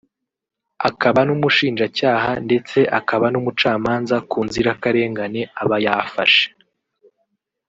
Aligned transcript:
akaba 0.89 1.19
n’umushinjacyaha 1.27 2.31
ndetse 2.45 2.77
akaba 2.99 3.25
n’umucamanza 3.33 4.15
ku 4.29 4.37
nzirakarengane 4.47 5.41
aba 5.61 5.77
yafashe 5.85 6.45